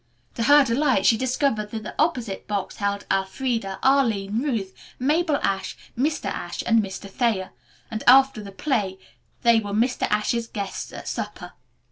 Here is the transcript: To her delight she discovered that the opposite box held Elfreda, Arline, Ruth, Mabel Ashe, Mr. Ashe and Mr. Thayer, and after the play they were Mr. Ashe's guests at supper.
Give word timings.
To 0.33 0.41
her 0.41 0.65
delight 0.65 1.05
she 1.05 1.15
discovered 1.15 1.69
that 1.69 1.83
the 1.83 1.93
opposite 1.99 2.47
box 2.47 2.77
held 2.77 3.05
Elfreda, 3.11 3.77
Arline, 3.83 4.41
Ruth, 4.41 4.73
Mabel 4.97 5.35
Ashe, 5.43 5.77
Mr. 5.95 6.25
Ashe 6.25 6.63
and 6.65 6.81
Mr. 6.81 7.07
Thayer, 7.07 7.51
and 7.91 8.03
after 8.07 8.41
the 8.41 8.51
play 8.51 8.97
they 9.43 9.59
were 9.59 9.73
Mr. 9.73 10.07
Ashe's 10.09 10.47
guests 10.47 10.91
at 10.91 11.07
supper. 11.07 11.53